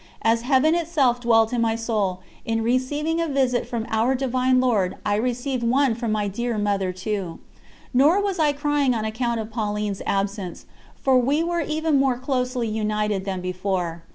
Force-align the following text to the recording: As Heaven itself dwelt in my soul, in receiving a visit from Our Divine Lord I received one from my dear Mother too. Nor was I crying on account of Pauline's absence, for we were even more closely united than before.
As 0.23 0.41
Heaven 0.41 0.73
itself 0.73 1.19
dwelt 1.21 1.53
in 1.53 1.61
my 1.61 1.75
soul, 1.75 2.21
in 2.43 2.63
receiving 2.63 3.21
a 3.21 3.27
visit 3.27 3.67
from 3.67 3.85
Our 3.91 4.15
Divine 4.15 4.59
Lord 4.59 4.95
I 5.05 5.13
received 5.13 5.61
one 5.61 5.93
from 5.93 6.11
my 6.11 6.27
dear 6.27 6.57
Mother 6.57 6.91
too. 6.91 7.37
Nor 7.93 8.19
was 8.19 8.39
I 8.39 8.51
crying 8.51 8.95
on 8.95 9.05
account 9.05 9.39
of 9.39 9.51
Pauline's 9.51 10.01
absence, 10.07 10.65
for 10.95 11.19
we 11.19 11.43
were 11.43 11.61
even 11.61 11.99
more 11.99 12.17
closely 12.17 12.67
united 12.67 13.25
than 13.25 13.41
before. 13.41 14.01